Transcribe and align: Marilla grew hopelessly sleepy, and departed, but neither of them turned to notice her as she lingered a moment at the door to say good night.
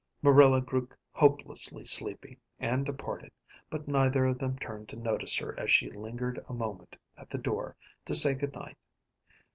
Marilla 0.23 0.61
grew 0.61 0.89
hopelessly 1.11 1.83
sleepy, 1.83 2.39
and 2.59 2.87
departed, 2.87 3.31
but 3.69 3.87
neither 3.87 4.25
of 4.25 4.39
them 4.39 4.57
turned 4.57 4.89
to 4.89 4.95
notice 4.95 5.35
her 5.35 5.53
as 5.59 5.69
she 5.69 5.91
lingered 5.91 6.43
a 6.49 6.53
moment 6.55 6.95
at 7.17 7.29
the 7.29 7.37
door 7.37 7.75
to 8.05 8.15
say 8.15 8.33
good 8.33 8.53
night. 8.55 8.77